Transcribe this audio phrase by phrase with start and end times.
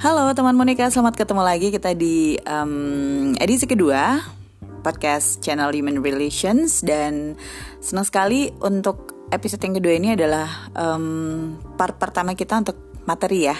[0.00, 4.24] Halo teman Monica, selamat ketemu lagi kita di um, edisi kedua
[4.80, 7.36] podcast channel Human Relations dan
[7.84, 13.56] senang sekali untuk episode yang kedua ini adalah um, part pertama kita untuk materi ya.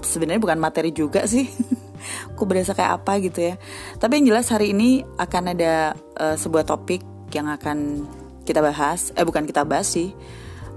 [0.00, 1.44] Sebenarnya bukan materi juga sih.
[2.32, 3.60] Aku berasa kayak apa gitu ya.
[4.00, 7.04] Tapi yang jelas hari ini akan ada uh, sebuah topik
[7.36, 8.08] yang akan
[8.48, 9.12] kita bahas.
[9.20, 10.16] Eh bukan kita bahas sih.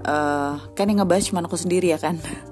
[0.04, 2.20] Uh, kan yang ngebahas cuma aku sendiri ya kan.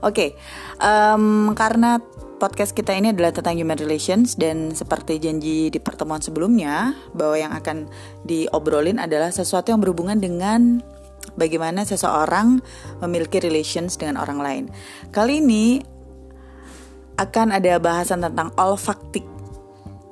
[0.00, 0.30] Oke, okay.
[0.78, 1.98] um, karena
[2.40, 7.52] podcast kita ini adalah tentang human relations dan seperti janji di pertemuan sebelumnya bahwa yang
[7.52, 7.84] akan
[8.24, 10.80] diobrolin adalah sesuatu yang berhubungan dengan
[11.36, 12.64] bagaimana seseorang
[13.04, 14.64] memiliki relations dengan orang lain.
[15.12, 15.84] Kali ini
[17.20, 19.28] akan ada bahasan tentang olfaktik.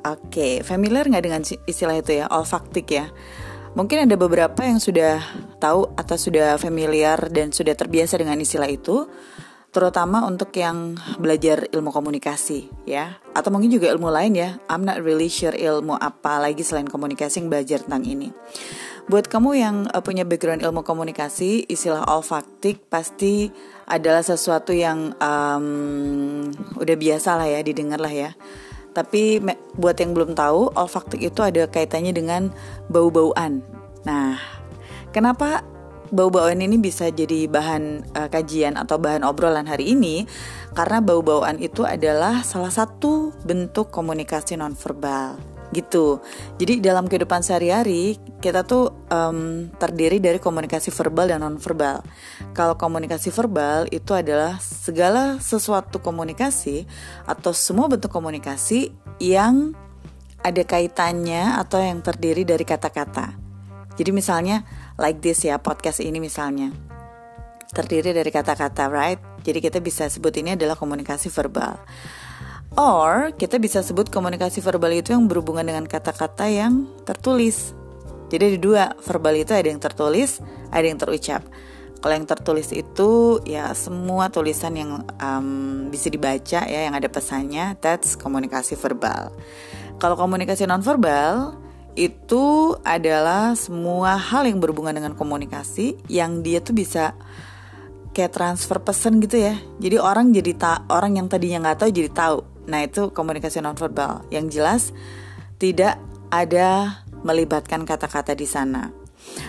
[0.05, 3.09] Oke, familiar nggak dengan istilah itu ya, olfaktik ya?
[3.73, 5.21] Mungkin ada beberapa yang sudah
[5.61, 9.09] tahu atau sudah familiar dan sudah terbiasa dengan istilah itu
[9.79, 13.23] terutama untuk yang belajar ilmu komunikasi ya.
[13.31, 14.59] Atau mungkin juga ilmu lain ya.
[14.67, 18.35] I'm not really sure ilmu apa lagi selain komunikasi yang belajar tentang ini.
[19.07, 23.55] Buat kamu yang uh, punya background ilmu komunikasi istilah olfaktik pasti
[23.87, 28.31] adalah sesuatu yang um, udah biasa lah ya didengar lah ya.
[28.93, 29.39] Tapi
[29.79, 32.51] buat yang belum tahu olfaktik itu ada kaitannya dengan
[32.91, 33.63] bau-bauan.
[34.03, 34.43] Nah
[35.15, 35.63] kenapa
[36.11, 40.25] bau-bauan ini bisa jadi bahan uh, kajian atau bahan obrolan hari ini
[40.73, 46.25] karena bau-bauan itu adalah salah satu bentuk komunikasi nonverbal gitu.
[46.57, 52.01] Jadi dalam kehidupan sehari-hari kita tuh um, terdiri dari komunikasi verbal dan nonverbal.
[52.57, 56.89] Kalau komunikasi verbal itu adalah segala sesuatu komunikasi
[57.29, 59.77] atau semua bentuk komunikasi yang
[60.41, 63.37] ada kaitannya atau yang terdiri dari kata-kata.
[63.99, 64.63] Jadi misalnya
[64.99, 66.75] like this ya podcast ini misalnya.
[67.71, 69.21] Terdiri dari kata-kata right?
[69.47, 71.79] Jadi kita bisa sebut ini adalah komunikasi verbal.
[72.77, 77.73] Or kita bisa sebut komunikasi verbal itu yang berhubungan dengan kata-kata yang tertulis.
[78.29, 81.43] Jadi ada dua verbal itu ada yang tertulis ada yang terucap.
[81.99, 87.75] Kalau yang tertulis itu ya semua tulisan yang um, bisa dibaca ya yang ada pesannya
[87.83, 89.35] that's komunikasi verbal.
[89.99, 91.59] Kalau komunikasi nonverbal
[91.99, 97.19] itu adalah semua hal yang berhubungan dengan komunikasi yang dia tuh bisa
[98.15, 99.59] kayak transfer pesan gitu ya.
[99.83, 102.39] Jadi orang jadi tak orang yang tadinya nggak tahu jadi tahu.
[102.71, 104.23] Nah itu komunikasi nonverbal.
[104.31, 104.83] Yang jelas
[105.59, 105.99] tidak
[106.31, 108.95] ada melibatkan kata-kata di sana.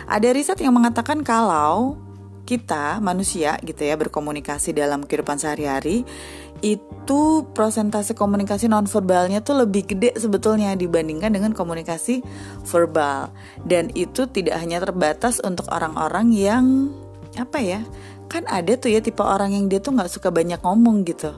[0.10, 2.02] Ada riset yang mengatakan kalau
[2.50, 6.02] kita manusia gitu ya berkomunikasi dalam kehidupan sehari-hari
[6.66, 12.26] itu prosentase komunikasi nonverbalnya tuh lebih gede sebetulnya dibandingkan dengan komunikasi
[12.66, 13.32] verbal.
[13.64, 16.66] Dan itu tidak hanya terbatas untuk orang-orang yang
[17.38, 17.80] apa ya
[18.28, 21.32] kan ada tuh ya tipe orang yang dia tuh nggak suka banyak ngomong gitu.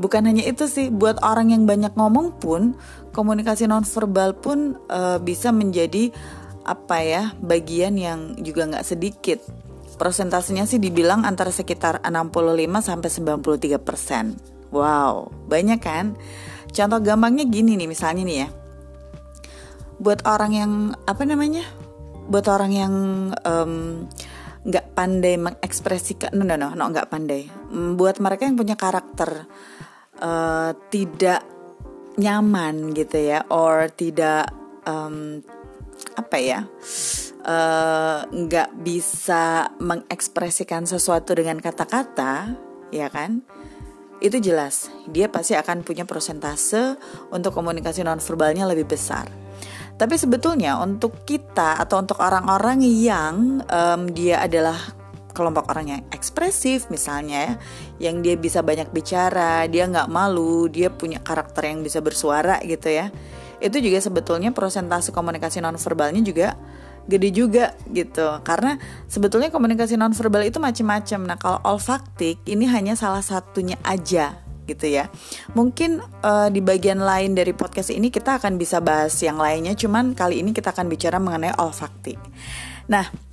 [0.00, 2.74] Bukan hanya itu sih buat orang yang banyak ngomong pun
[3.12, 6.08] komunikasi nonverbal pun uh, bisa menjadi
[6.64, 9.40] apa ya bagian yang juga nggak sedikit
[10.00, 14.40] Persentasenya sih dibilang antara sekitar 65 sampai 93 persen.
[14.72, 16.16] Wow, banyak kan?
[16.72, 18.48] Contoh gampangnya gini nih, misalnya nih ya.
[20.00, 20.72] Buat orang yang
[21.04, 21.68] apa namanya?
[22.32, 22.94] Buat orang yang
[24.60, 27.48] nggak pandai mengekspresikan, no no no, no nggak pandai.
[27.48, 29.48] Mm, buat mereka yang punya karakter
[30.20, 31.44] uh, tidak
[32.20, 34.52] nyaman gitu ya, or tidak
[34.84, 35.40] um,
[36.16, 36.60] apa ya?
[37.50, 42.54] Eh, nggak uh, bisa mengekspresikan sesuatu dengan kata-kata,
[42.94, 43.42] ya kan?
[44.22, 46.94] Itu jelas, dia pasti akan punya persentase
[47.34, 49.26] untuk komunikasi nonverbalnya lebih besar.
[49.98, 54.78] Tapi sebetulnya untuk kita atau untuk orang-orang yang um, dia adalah
[55.34, 57.58] kelompok orang yang ekspresif misalnya
[58.02, 62.90] yang dia bisa banyak bicara dia nggak malu dia punya karakter yang bisa bersuara gitu
[62.90, 63.14] ya
[63.62, 66.58] itu juga sebetulnya persentase komunikasi nonverbalnya juga
[67.10, 68.38] gede juga gitu.
[68.46, 68.78] Karena
[69.10, 74.38] sebetulnya komunikasi nonverbal itu macam-macam nah kalau olfaktik ini hanya salah satunya aja
[74.70, 75.10] gitu ya.
[75.58, 80.14] Mungkin uh, di bagian lain dari podcast ini kita akan bisa bahas yang lainnya cuman
[80.14, 82.22] kali ini kita akan bicara mengenai olfaktik.
[82.86, 83.29] Nah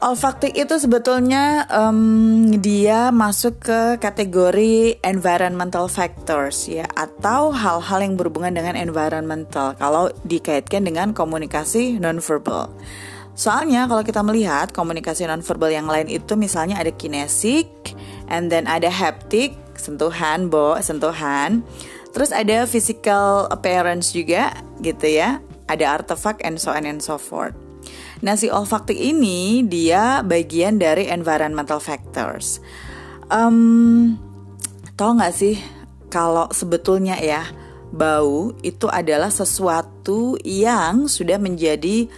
[0.00, 8.56] Olfaktik itu sebetulnya um, dia masuk ke kategori environmental factors ya atau hal-hal yang berhubungan
[8.56, 12.72] dengan environmental kalau dikaitkan dengan komunikasi nonverbal.
[13.36, 17.68] Soalnya kalau kita melihat komunikasi nonverbal yang lain itu misalnya ada kinesik,
[18.32, 21.60] and then ada haptic, sentuhan, bo, sentuhan.
[22.16, 25.44] Terus ada physical appearance juga gitu ya.
[25.68, 27.52] Ada artefak and so on and so forth.
[28.20, 32.60] Nah, si olfaktik ini dia bagian dari environmental factors.
[33.32, 34.18] Um,
[34.98, 35.56] tahu nggak sih
[36.12, 37.46] kalau sebetulnya ya
[37.90, 42.10] bau itu adalah sesuatu yang sudah menjadi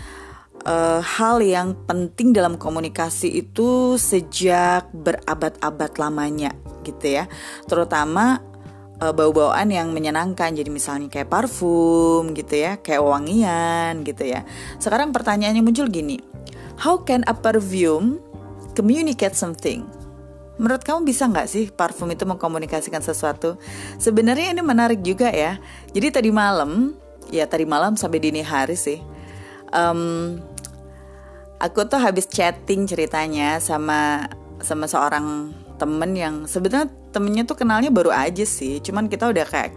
[0.66, 6.52] uh, hal yang penting dalam komunikasi itu sejak berabad-abad lamanya
[6.82, 7.24] gitu ya
[7.70, 8.42] terutama
[9.02, 14.46] uh, bau-bauan yang menyenangkan jadi misalnya kayak parfum gitu ya kayak wangian gitu ya
[14.78, 16.22] sekarang pertanyaannya muncul gini
[16.78, 18.22] how can a perfume
[18.78, 19.82] communicate something
[20.60, 23.56] Menurut kamu bisa nggak sih parfum itu mengkomunikasikan sesuatu?
[23.96, 25.56] Sebenarnya ini menarik juga ya.
[25.90, 26.92] Jadi tadi malam,
[27.32, 29.00] ya tadi malam sampai dini hari sih,
[29.72, 30.36] um,
[31.56, 34.28] aku tuh habis chatting ceritanya sama
[34.60, 38.78] sama seorang temen yang sebetulnya temennya tuh kenalnya baru aja sih.
[38.78, 39.74] Cuman kita udah kayak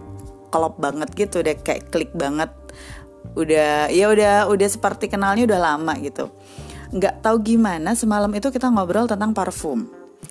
[0.54, 2.54] klop banget gitu, udah kayak klik banget.
[3.34, 6.30] Udah ya udah udah seperti kenalnya udah lama gitu.
[6.94, 9.90] Nggak tahu gimana semalam itu kita ngobrol tentang parfum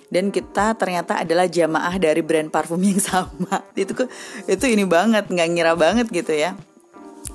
[0.10, 3.94] dan kita ternyata adalah jamaah dari brand parfum yang sama itu
[4.46, 6.54] itu ini banget nggak ngira banget gitu ya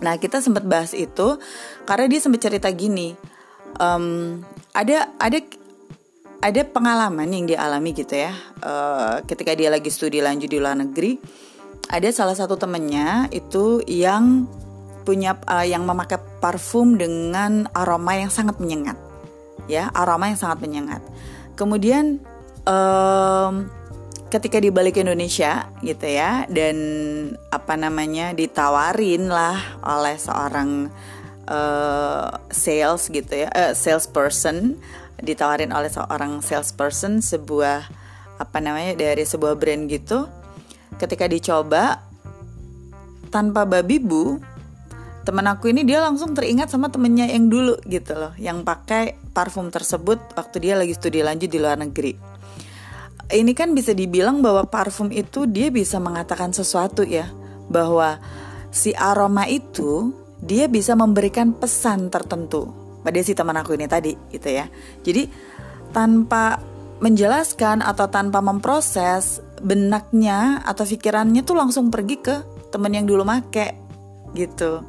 [0.01, 1.37] nah kita sempat bahas itu
[1.85, 3.19] karena dia sempat cerita gini
[3.77, 4.39] um,
[4.73, 5.39] ada ada
[6.41, 8.33] ada pengalaman yang dia alami gitu ya
[8.65, 11.21] uh, ketika dia lagi studi lanjut di luar negeri.
[11.91, 14.47] Ada salah satu temennya itu yang
[15.03, 18.95] punya uh, yang memakai parfum dengan aroma yang sangat menyengat
[19.71, 21.03] ya aroma yang sangat menyengat.
[21.55, 22.19] Kemudian
[22.67, 23.71] um,
[24.35, 26.77] ketika dibalik Indonesia gitu ya dan
[27.55, 30.91] apa namanya ditawarin lah oleh seorang
[31.47, 34.79] uh, sales gitu ya uh, salesperson
[35.21, 37.87] ditawarin oleh seorang salesperson sebuah
[38.41, 40.25] apa namanya dari sebuah brand gitu.
[40.97, 42.01] Ketika dicoba
[43.31, 44.41] tanpa babi bu
[45.23, 49.71] teman aku ini dia langsung teringat sama temennya yang dulu gitu loh yang pakai parfum
[49.71, 52.17] tersebut waktu dia lagi studi lanjut di luar negeri.
[53.31, 57.31] Ini kan bisa dibilang bahwa parfum itu dia bisa mengatakan sesuatu ya
[57.71, 58.19] bahwa
[58.75, 60.11] si aroma itu
[60.43, 64.67] dia bisa memberikan pesan tertentu pada si teman aku ini tadi gitu ya
[65.05, 65.29] jadi
[65.91, 66.61] tanpa
[67.01, 72.37] menjelaskan atau tanpa memproses benaknya atau pikirannya tuh langsung pergi ke
[72.71, 73.77] temen yang dulu make
[74.37, 74.85] gitu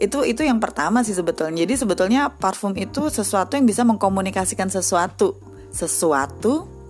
[0.00, 5.36] itu itu yang pertama sih sebetulnya jadi sebetulnya parfum itu sesuatu yang bisa mengkomunikasikan sesuatu
[5.70, 6.80] sesuatu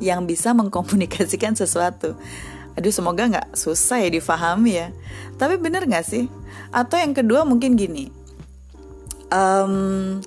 [0.00, 2.16] yang bisa mengkomunikasikan sesuatu.
[2.76, 4.88] Aduh semoga nggak susah ya difahami ya.
[5.40, 6.28] Tapi bener nggak sih?
[6.68, 8.12] Atau yang kedua mungkin gini.
[9.32, 10.22] Um,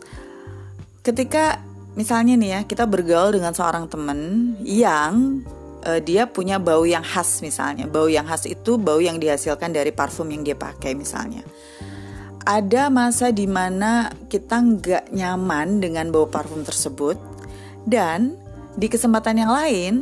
[1.02, 1.64] ketika
[1.96, 5.44] misalnya nih ya kita bergaul dengan seorang teman yang
[5.88, 7.88] uh, dia punya bau yang khas misalnya.
[7.88, 11.44] Bau yang khas itu bau yang dihasilkan dari parfum yang dia pakai misalnya.
[12.44, 17.20] Ada masa di mana kita nggak nyaman dengan bau parfum tersebut
[17.86, 18.36] dan
[18.80, 19.94] di kesempatan yang lain,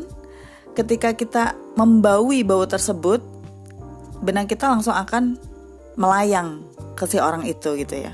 [0.78, 3.24] ketika kita membaui bau tersebut,
[4.22, 5.38] benang kita langsung akan
[5.98, 6.62] melayang
[6.94, 8.14] ke si orang itu gitu ya.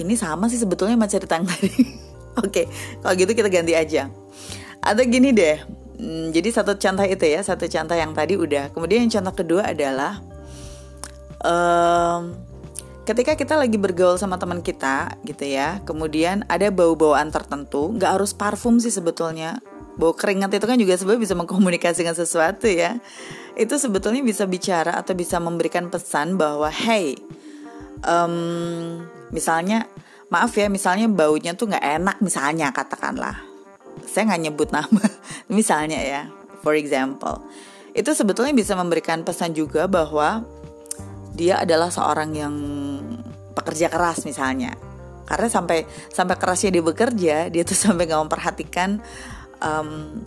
[0.00, 1.70] Ini sama sih sebetulnya sama cerita yang tadi.
[2.44, 2.66] Oke,
[3.04, 4.08] kalau gitu kita ganti aja.
[4.80, 5.60] Atau gini deh,
[6.00, 8.72] hmm, jadi satu contoh itu ya, satu contoh yang tadi udah.
[8.72, 10.24] Kemudian yang contoh kedua adalah
[11.44, 12.36] um,
[13.04, 18.30] ketika kita lagi bergaul sama teman kita gitu ya kemudian ada bau-bauan tertentu nggak harus
[18.36, 19.58] parfum sih sebetulnya
[19.98, 23.02] bau keringat itu kan juga sebenarnya bisa mengkomunikasikan sesuatu ya
[23.58, 27.18] itu sebetulnya bisa bicara atau bisa memberikan pesan bahwa hey
[28.06, 29.86] um, misalnya
[30.30, 33.42] maaf ya misalnya baunya tuh nggak enak misalnya katakanlah.
[34.06, 35.02] Saya nggak nyebut nama
[35.50, 36.22] misalnya ya
[36.62, 37.42] for example.
[37.90, 40.46] Itu sebetulnya bisa memberikan pesan juga bahwa
[41.34, 42.54] dia adalah seorang yang
[43.54, 44.74] pekerja keras misalnya.
[45.26, 49.02] Karena sampai sampai kerasnya dia bekerja dia tuh sampai nggak memperhatikan
[49.62, 50.20] um,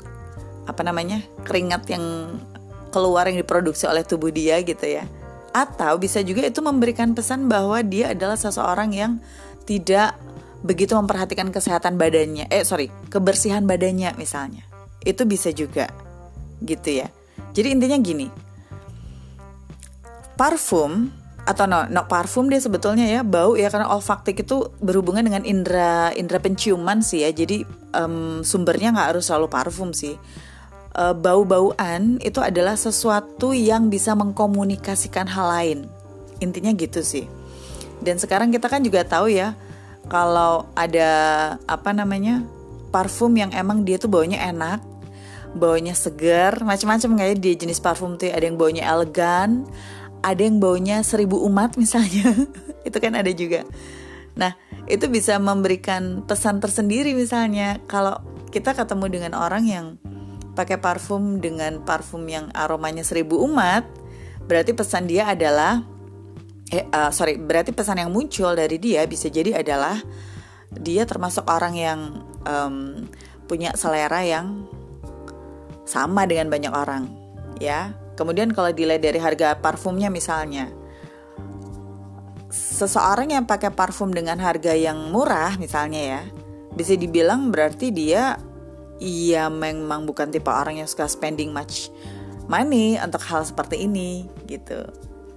[0.64, 2.40] apa namanya keringat yang
[2.94, 5.04] keluar yang diproduksi oleh tubuh dia gitu ya
[5.54, 9.22] atau bisa juga itu memberikan pesan bahwa dia adalah seseorang yang
[9.70, 10.18] tidak
[10.66, 12.50] begitu memperhatikan kesehatan badannya.
[12.50, 14.66] Eh sorry kebersihan badannya misalnya.
[15.06, 15.94] Itu bisa juga
[16.66, 17.08] gitu ya.
[17.54, 18.28] Jadi intinya gini.
[20.34, 25.44] Parfum atau no, no parfum dia sebetulnya ya bau ya karena olfaktik itu berhubungan dengan
[25.44, 27.30] indera indera penciuman sih ya.
[27.30, 27.62] Jadi
[27.94, 30.18] um, sumbernya nggak harus selalu parfum sih
[30.98, 35.80] uh, bau-bauan itu adalah sesuatu yang bisa mengkomunikasikan hal lain.
[36.42, 37.30] Intinya gitu sih.
[38.04, 39.56] Dan sekarang kita kan juga tahu ya
[40.12, 41.12] kalau ada
[41.66, 42.44] apa namanya
[42.92, 44.84] parfum yang emang dia tuh baunya enak
[45.54, 49.64] baunya segar macam-macam kayak dia jenis parfum tuh ada yang baunya elegan
[50.24, 52.32] ada yang baunya seribu umat misalnya.
[52.88, 53.68] Itu kan ada juga.
[54.40, 54.56] Nah
[54.88, 57.78] itu bisa memberikan pesan tersendiri misalnya.
[57.86, 58.18] Kalau
[58.50, 59.86] kita ketemu dengan orang yang
[60.54, 63.86] pakai parfum dengan parfum yang aromanya seribu umat,
[64.46, 65.82] berarti pesan dia adalah
[66.74, 70.02] eh uh, sorry, berarti pesan yang muncul dari dia bisa jadi adalah
[70.74, 72.00] dia termasuk orang yang
[72.50, 73.06] um,
[73.46, 74.66] punya selera yang
[75.86, 77.12] sama dengan banyak orang,
[77.62, 77.94] ya.
[78.14, 80.70] Kemudian kalau dilihat dari harga parfumnya misalnya,
[82.54, 86.22] seseorang yang pakai parfum dengan harga yang murah misalnya ya,
[86.78, 88.38] bisa dibilang berarti dia
[89.02, 91.90] Iya memang bukan tipe orang yang suka spending much
[92.46, 94.84] money untuk hal seperti ini gitu.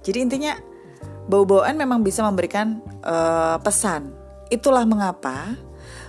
[0.03, 0.53] Jadi intinya
[1.27, 4.11] bau-bauan memang bisa memberikan uh, pesan.
[4.47, 5.55] Itulah mengapa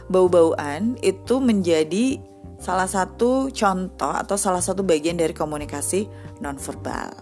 [0.07, 2.23] bau-bauan itu menjadi
[2.59, 6.11] salah satu contoh atau salah satu bagian dari komunikasi
[6.43, 7.15] nonverbal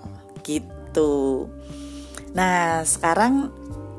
[0.45, 1.45] gitu.
[2.33, 3.53] Nah, sekarang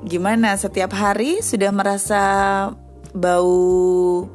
[0.05, 2.23] gimana setiap hari sudah merasa
[3.13, 4.25] bau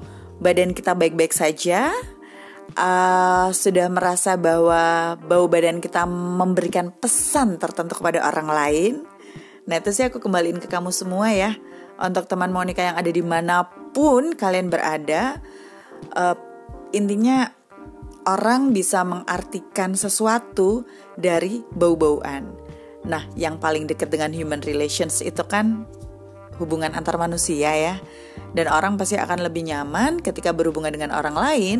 [0.43, 1.95] badan kita baik-baik saja,
[2.75, 8.95] uh, sudah merasa bahwa bau badan kita memberikan pesan tertentu kepada orang lain.
[9.71, 11.55] Nah itu sih aku kembaliin ke kamu semua ya.
[12.03, 13.63] Untuk teman Monica yang ada di mana
[13.95, 15.39] pun kalian berada,
[16.19, 16.35] uh,
[16.91, 17.47] intinya
[18.27, 20.83] orang bisa mengartikan sesuatu
[21.15, 22.51] dari bau-bauan.
[23.03, 25.87] Nah, yang paling dekat dengan human relations itu kan
[26.63, 27.95] hubungan antar manusia ya
[28.53, 31.79] dan orang pasti akan lebih nyaman ketika berhubungan dengan orang lain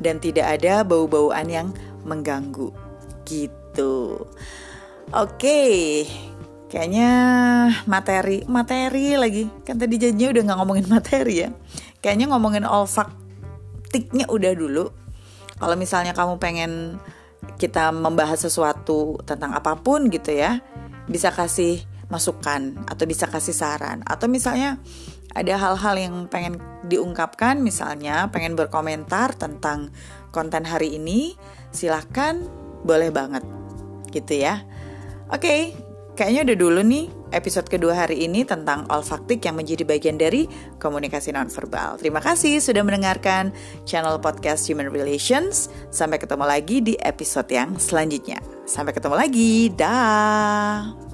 [0.00, 1.68] dan tidak ada bau-bauan yang
[2.04, 2.72] mengganggu
[3.28, 4.24] gitu.
[5.12, 5.60] Oke,
[6.72, 7.10] kayaknya
[7.84, 11.50] materi materi lagi kan tadi janjinya udah nggak ngomongin materi ya.
[12.00, 14.84] Kayaknya ngomongin olfaktiknya udah dulu.
[15.54, 17.00] Kalau misalnya kamu pengen
[17.60, 20.60] kita membahas sesuatu tentang apa pun gitu ya,
[21.06, 24.76] bisa kasih masukan atau bisa kasih saran atau misalnya
[25.34, 29.90] ada hal-hal yang pengen diungkapkan misalnya pengen berkomentar tentang
[30.30, 31.34] konten hari ini
[31.74, 32.42] silahkan
[32.86, 33.42] boleh banget
[34.14, 34.62] gitu ya
[35.30, 35.74] oke
[36.14, 40.46] kayaknya udah dulu nih episode kedua hari ini tentang olfaktik yang menjadi bagian dari
[40.78, 41.98] komunikasi nonverbal.
[41.98, 43.50] Terima kasih sudah mendengarkan
[43.82, 45.66] channel podcast Human Relations.
[45.90, 48.38] Sampai ketemu lagi di episode yang selanjutnya.
[48.64, 49.74] Sampai ketemu lagi.
[49.74, 51.13] Dah.